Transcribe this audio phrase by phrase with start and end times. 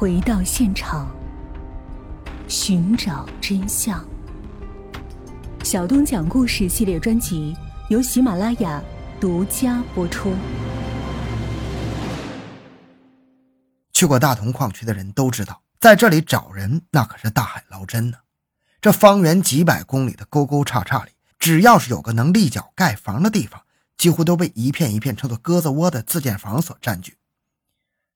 [0.00, 1.14] 回到现场，
[2.48, 4.02] 寻找真相。
[5.62, 7.54] 小东讲故事系列专辑
[7.90, 8.82] 由喜马拉雅
[9.20, 10.32] 独家播出。
[13.92, 18.16] 去过大同矿区的人都知道，在这里找人那可是大海捞针呢。
[18.80, 23.60] 这方圆几百公里的沟沟叉叉里，只要是有个能立脚盖房的地方，
[23.98, 27.18] 几乎都被一片一片称作鸽子窝的自建房所占据。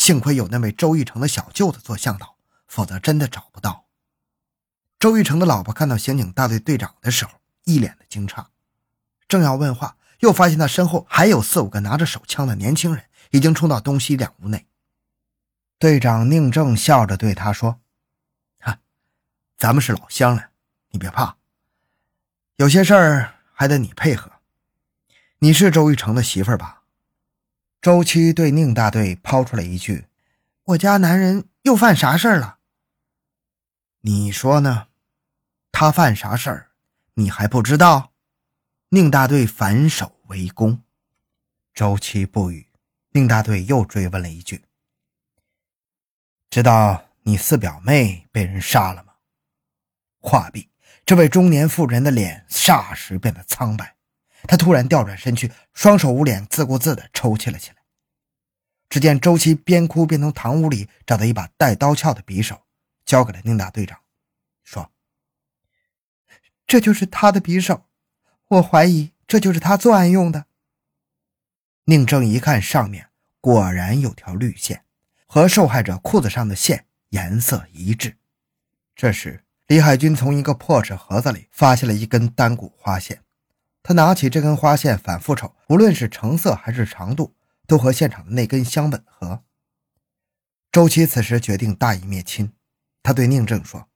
[0.00, 3.84] 幸亏有那位周玉成的小舅子做向导，否则真的找不到。
[4.98, 7.32] 周玉成的老婆看到刑警大队队长的时候，
[7.64, 8.46] 一脸的惊诧，
[9.28, 14.66] 正要问话，又发现他身后还有四五个拿着手枪的年轻人，已经冲到东西两屋内。
[15.78, 17.78] 队长宁正笑着对他说
[18.58, 18.78] ：“哈，
[19.58, 20.48] 咱们是老乡了，
[20.92, 21.36] 你别怕。
[22.56, 24.32] 有些事儿还得你配合。
[25.40, 26.78] 你是周玉成的媳妇儿吧？”
[27.80, 30.06] 周七对宁大队抛出了一句
[30.64, 32.58] ：“我家男人又犯啥事儿了？”
[34.02, 34.88] 你说呢？
[35.72, 36.70] 他犯啥事儿？
[37.14, 38.12] 你还不知道？
[38.90, 40.82] 宁大队反手围攻，
[41.72, 42.68] 周七不语。
[43.12, 44.64] 宁大队又追问了一句。
[46.50, 49.14] 知道你四表妹被人杀了吗？
[50.18, 50.68] 话毕，
[51.06, 53.96] 这位中年妇人的脸霎时变得苍白，
[54.42, 57.76] 他突然调转身去，双手捂脸，自顾自地抽泣了起来。
[58.88, 62.62] 只见周琦边哭边从堂屋里找到一把带刀鞘的匕首，
[63.04, 63.98] 交给了宁大队长，
[64.64, 64.90] 说
[66.66, 67.84] ：“这就是他的匕首，
[68.48, 70.46] 我怀疑这就是他作案用的。”
[71.84, 73.08] 宁正一看，上面
[73.40, 74.84] 果然有条绿线。
[75.32, 78.16] 和受害者裤子上的线颜色一致。
[78.96, 83.22] 这时，李海军从一个破纸盒子里发现了一根单股花线。
[83.82, 87.34] 他拿起这根花线，反复瞅，无论是成色还是长度，
[87.66, 89.42] 都和现场的那根相吻合。
[90.70, 92.52] 周琦此时决定大义灭亲，
[93.02, 93.88] 他对宁正说：“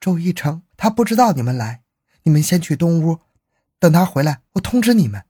[0.00, 1.82] 周一成，他不知道你们来，
[2.22, 3.20] 你们先去东屋，
[3.78, 5.24] 等他回来，我通知你们。”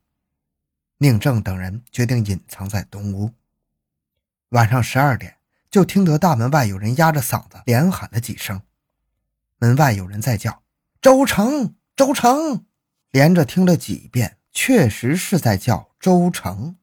[0.99, 3.31] 宁正等人决定隐藏在东屋。
[4.49, 5.37] 晚上十二点，
[5.69, 8.61] 就听得大门外有人压着嗓子连喊了几声。
[9.57, 10.63] 门外有人在叫
[11.01, 12.65] ：“周成，周成！”
[13.11, 16.77] 连着听了几遍，确实是在叫周成。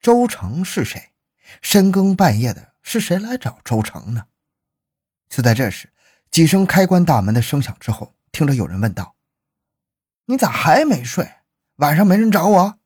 [0.00, 1.10] 周成是谁？
[1.60, 4.26] 深更半夜的，是谁来找周成呢？
[5.28, 5.92] 就在这时，
[6.30, 9.14] 几声开关大门的声响之后，听着有人问道
[10.26, 11.30] ：“你咋还没睡？
[11.76, 12.78] 晚上没人找我？”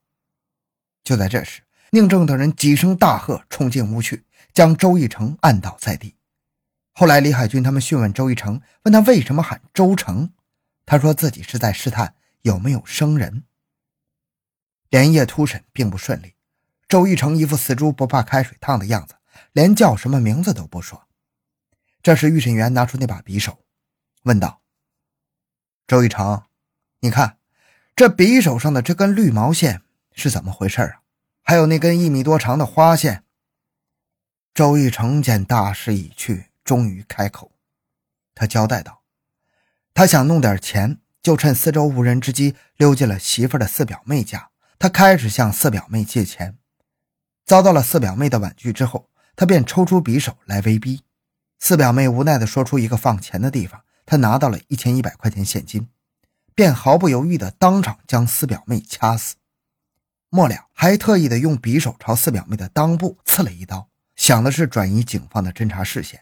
[1.03, 1.63] 就在这时。
[1.91, 6.17] 宁正等人几声大喝，冲进屋去，将周义成按倒在地。
[6.91, 10.33] 后来，李海军他们讯问周义成，问他为什么喊周成，
[10.85, 13.45] 他说自己是在试探有没有生人。
[14.89, 16.35] 连夜突审并不顺利，
[16.87, 19.15] 周一成一副死猪不怕开水烫的样子，
[19.51, 21.07] 连叫什么名字都不说。
[22.01, 23.65] 这时，预审员拿出那把匕首，
[24.23, 24.61] 问道
[25.85, 26.43] ：“周一成，
[27.01, 27.37] 你看
[27.95, 29.81] 这匕首上的这根绿毛线
[30.13, 31.01] 是怎么回事啊？”
[31.43, 33.23] 还有那根一米多长的花线。
[34.53, 37.51] 周玉成见大势已去，终于开口，
[38.33, 39.03] 他交代道
[39.93, 44.49] ：“他想弄点钱，就趁四周无人之机溜进了媳妇的四表妹家。
[44.79, 46.57] 他开始向四表妹借钱，
[47.45, 51.01] 遭到了四表妹的婉拒之后，他便抽出匕首来威逼。
[51.59, 55.89] 四表妹无奈地说出一个放钱的地方，他拿到了一千一百块钱现金，
[56.55, 59.35] 便毫不犹豫地当场将四表妹掐死。”
[60.31, 66.21] 末了，还特意的用匕首朝四表妹的裆部刺了一刀，想的是转移警方的侦查视线。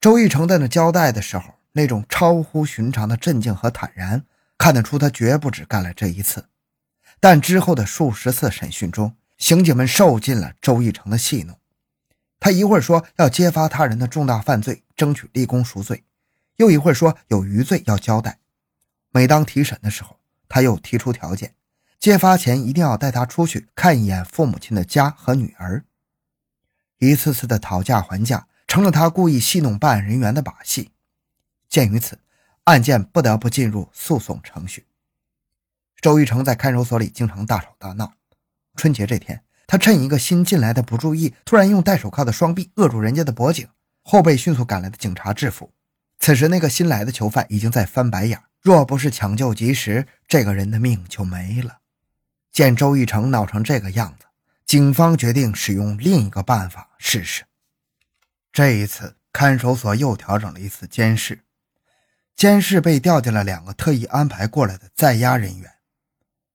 [0.00, 4.24] 周玉成在那交代的时候，那种超乎寻常的镇静和坦然，
[4.56, 6.48] 看得出他绝不止干了这一次。
[7.20, 11.58] 但之后的数十次审讯中，刑警们受尽了周玉成的戏弄。
[12.40, 16.04] 他一会儿说要揭发他人的重大犯罪，争取立功赎罪，
[16.56, 18.38] 又一会儿说有余罪要交代。
[19.10, 21.54] 每当提审的时候，他又提出条件。
[22.00, 25.84] 揭发前一定要带他出去看一眼父母亲的家和女儿。
[26.98, 30.92] 一次次的讨价还价成了他故意戏弄办案人员的把戏。
[31.76, 32.18] 鉴于此，
[32.64, 34.86] 案件不得不进入诉讼程序。
[36.00, 38.14] 周玉成在看守所里经常大吵大闹。
[38.76, 43.68] 春节这天，他趁一个新进来的不注意，突然用戴手铐的双臂扼住人家的脖颈，
[44.02, 45.70] 后被迅速赶来的警察制服。
[46.18, 51.80] 此时，那个新来的囚犯已经在翻白眼，若不是抢救及时，这个人的命就没了。
[52.50, 54.24] 见周玉成闹成这个样子，
[54.64, 57.44] 警方决定使用另一个办法试试。
[58.50, 61.42] 这一次，看守所又调整了一次监视，
[62.36, 65.72] 监视被调进了两个特意安排过来的在押人员。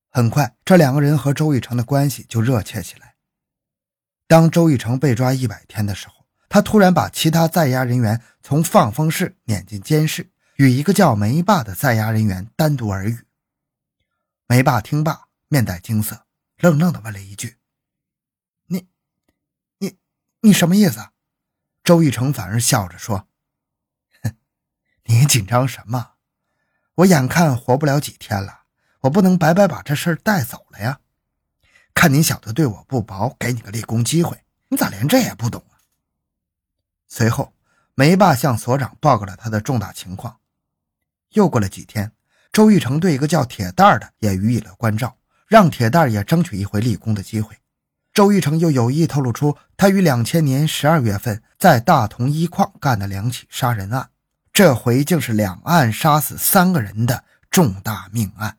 [0.09, 3.15] 很快，这两个人和周玉成的关系就热切起来。
[4.27, 6.13] 当周玉成被抓一百天的时候，
[6.47, 13.25] 他突然把其他在押人员从放风室撵进监室，与一个叫梅霸的在押人员单独耳语。
[14.47, 16.25] 梅霸听罢，面带惊色，
[16.57, 17.57] 愣愣地问了一句
[18.67, 18.87] ：“你、
[19.79, 19.97] 你、
[20.41, 20.99] 你什么意思？”
[21.83, 23.27] 周玉成反而笑着说：“，
[25.11, 26.11] 你紧张什么？
[26.95, 28.61] 我眼看活不了几天了，
[29.01, 30.99] 我不能白白把这事儿带走了呀。
[31.93, 35.83] 看你小子对我不薄，给你个立功机会，你咋连这也不懂啊？”
[37.09, 37.53] 随后，
[37.93, 40.37] 梅霸向所长报告了他的重大情况。
[41.33, 42.13] 又过了几天，
[42.53, 47.57] 周玉成对一个叫铁蛋儿的也予以了关照，让铁蛋儿也争取一回立功的机会。
[48.13, 54.09] 周玉成又有意透露出他于两千年十二月份在大同一矿干的两起杀人案，
[54.53, 58.57] 这回竟是两案杀死三个人的重大命案。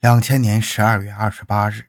[0.00, 1.86] 两千年十二月二十八日。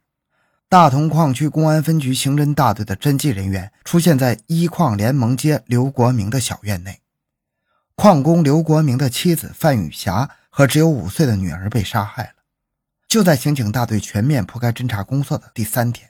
[0.69, 7.01] 大同矿区公安分局刑侦大队的侦缉人员出现在一矿联盟街刘国明的小院内，
[7.95, 12.29] 矿工刘国明的妻子范雨霞和只有五岁的女儿被杀害了。
[13.07, 16.09] 就在刑警大队全面铺开侦查工作的第三天，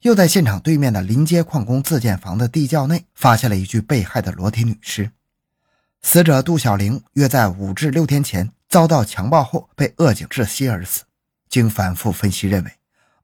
[0.00, 5.10] 又在现场对面的临街矿工自建房的地窖内发现了一具被害的裸体女尸。
[6.08, 11.02] 死者杜小玲约在五至六天前遭到强暴后被扼颈窒息而死。
[11.48, 12.70] 经反复分析，认为。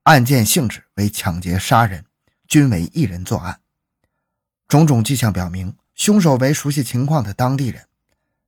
[0.02, 2.04] 案件性质为抢劫杀人，
[2.48, 3.60] 均为一人作案。
[4.66, 7.86] 种种迹象表明，凶手为熟悉情况的当地人，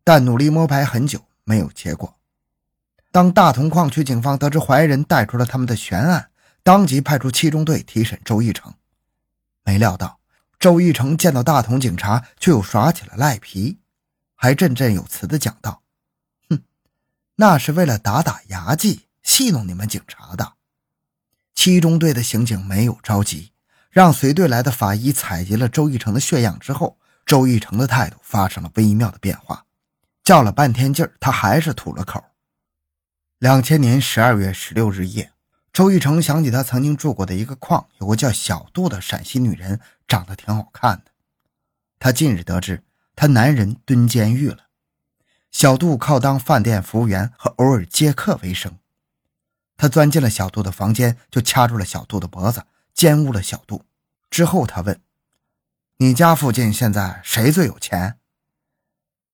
[0.02, 2.16] 但努力摸排很久没有结果。
[3.12, 6.30] 当大同矿区警方得知怀疑人带出了他们的悬案，
[6.64, 8.74] 当即派出七中队提审周义成。
[9.62, 10.18] 没料到，
[10.58, 13.78] 周义成见到大同警察，却又耍起了赖皮，
[14.34, 15.82] 还振振有词地讲道
[16.50, 16.62] ：“哼，
[17.36, 20.54] 那是为了打打牙祭，戏弄你们警察的。”
[21.54, 23.52] 七中队的刑警没有着急，
[23.90, 29.64] 让随队来的法医采集了周义成的血样之后，周义成的态度发生了微妙的变化。
[30.24, 32.22] 较了半天劲儿，他还是吐了口。
[33.38, 35.32] 两千年十二月十六日夜，
[35.72, 41.12] 周义成想起他曾经住过的一个矿，有个叫小杜的陕西女人，长得挺好看的。
[41.98, 42.82] 他近日得知，
[43.16, 44.66] 他男人蹲监狱了。
[45.50, 48.78] 小杜靠当饭店服务员和偶尔接客为生。
[49.76, 53.84] 他钻进了小杜的房间，就掐住了小杜的脖子，奸污了小杜。
[54.30, 55.00] 之后他问
[55.98, 58.18] ：“你家附近现在谁最有钱？”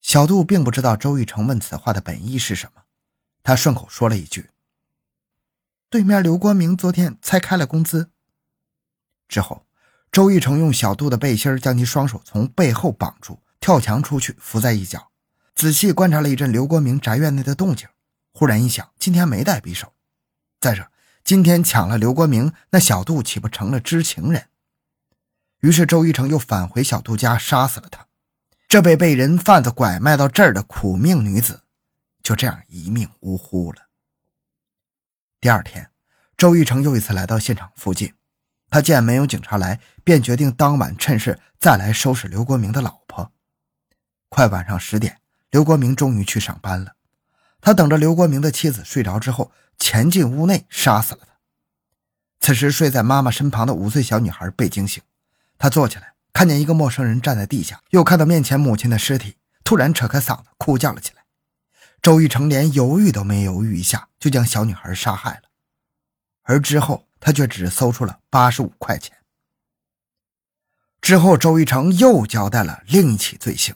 [0.00, 2.82] 小杜并不知道周玉成问此话的本意是什么，
[3.42, 4.50] 他顺口说了一句
[5.88, 8.10] ：“对面刘国明昨天才开了工资。”
[9.28, 9.66] 之后，
[10.10, 15.10] 周玉成用小杜的背心将其双手从背后绑住，跳墙出去，伏在一角，
[15.54, 17.86] 仔细观察了一阵刘国明宅院内的动静。
[18.32, 19.92] 忽然一想，今天没带匕首。
[20.58, 20.90] 再者，
[21.22, 24.48] 今天抢了刘国明，那小杜岂不成了知情人？
[25.60, 28.06] 于是周一成又返回小杜家，杀死了他。
[28.66, 31.64] 这被被人贩子拐卖到这儿的苦命女子，
[32.22, 33.88] 就这样一命呜呼了。
[35.40, 35.90] 第二天，
[36.36, 38.14] 周一成又一次来到现场附近，
[38.70, 42.99] 他见没有警察来，便决定当晚趁势再来收拾刘国明的老婆。
[44.30, 45.18] 快晚上十点，
[45.50, 46.94] 刘国明终于去上班了。
[47.60, 49.52] 他等着刘国明的妻子睡着之后。
[49.82, 51.32] 潜进屋内杀死了他。
[52.38, 55.02] 此时睡在妈妈身旁的五岁小女孩被惊醒，
[55.56, 61.24] 她坐起来，看见一个陌生人站在地下，又看到面前母亲的尸体，突然扯开嗓子哭叫了起来。
[62.02, 65.48] 周玉成连犹豫都没犹豫一下，就将小女孩杀害了。
[66.42, 69.16] 而之后他却只搜出了八十五块钱。
[71.00, 73.74] 之后，周玉成又交代了另一起罪行。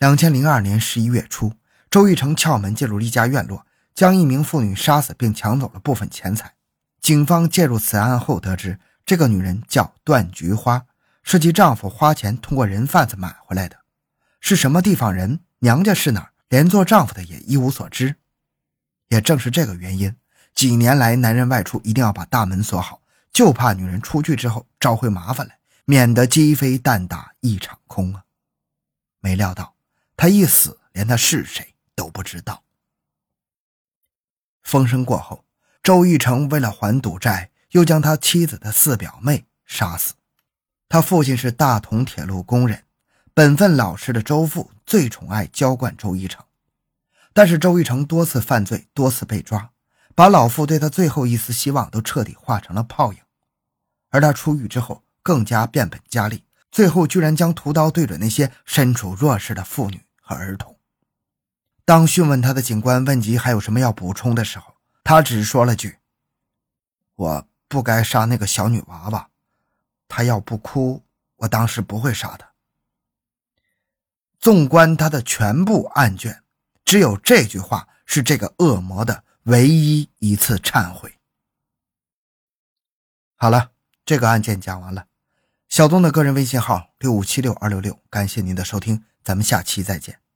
[0.00, 1.52] 两千零二年十一月初，
[1.90, 3.66] 周玉成撬门进入一家院落。
[3.94, 6.54] 将一名妇女杀死并抢走了部分钱财。
[7.02, 10.86] 警方介入此案后，得知这个女人叫段菊花，
[11.22, 13.76] 是其丈夫花钱通过人贩子买回来的。
[14.40, 18.16] 是什么地方人，娘家是哪儿，连做丈夫的也一无所知。
[19.08, 20.16] 也正是这个原因，
[20.54, 28.24] 几年来男人外出一定要把大门锁好，就怕女人出去之后招回麻烦来，免得鸡飞蛋打一场空啊！
[29.20, 29.74] 没料到
[30.22, 32.62] 他一死，连他是谁都不知道。
[34.62, 35.46] 风声过后，
[35.82, 40.12] 周玉成为了还赌债，又将他妻子的四表妹杀死。
[40.90, 42.84] 他父亲是大同铁路工人，
[43.32, 46.44] 本分老实的周父最宠爱娇惯周一成。
[47.32, 49.70] 但是周玉成多次犯罪，多次被抓，
[50.14, 53.18] 把老父对他最后一丝希望都彻底化成了泡影。
[54.10, 60.78] 而他出狱之后，更加变本加厉，最后居然将屠刀对准那些身处弱势的妇女和儿童。
[61.84, 65.98] 当讯问他的警官问及还有什么要补充的时候，他只说了句
[67.16, 69.28] ：“我不该杀那个小女娃娃，
[70.06, 71.02] 她要不哭，
[71.34, 72.48] 我当时不会杀她。
[74.38, 76.44] 纵观他的全部案卷，
[76.84, 81.18] 只有这句话是这个恶魔的唯一一次忏悔。
[83.34, 83.72] 好了，
[84.04, 85.06] 这个案件讲完了。
[85.68, 90.29] 小东的个人微信号六五七六二六六，感谢您的收听，咱们下期再见。